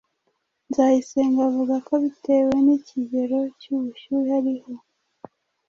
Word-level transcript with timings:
Nzayisenga 0.69 1.39
avuga 1.49 1.75
ko 1.87 1.93
bitewe 2.03 2.53
n’ikigero 2.65 3.39
cy’ubushyuhe 3.59 4.29
ariho, 4.39 4.73